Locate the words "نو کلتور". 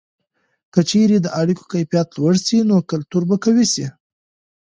2.69-3.23